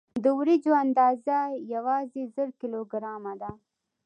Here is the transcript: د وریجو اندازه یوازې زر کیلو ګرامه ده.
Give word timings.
د 0.23 0.25
وریجو 0.37 0.73
اندازه 0.85 1.37
یوازې 1.73 2.21
زر 2.35 2.49
کیلو 2.59 2.81
ګرامه 2.91 3.33
ده. 3.41 3.51